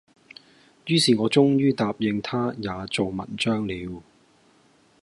[0.87, 4.03] 于是我終于答應他也做文章了，